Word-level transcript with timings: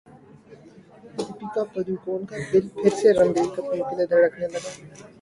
دپیکا 1.17 1.63
پڈوکون 1.73 2.21
کا 2.25 2.35
دل 2.51 2.65
پھر 2.75 2.91
سے 3.01 3.13
رنبیر 3.13 3.47
کپور 3.55 3.77
کے 3.79 3.95
لیے 3.95 4.05
دھڑکنے 4.07 4.47
لگا 4.47 4.69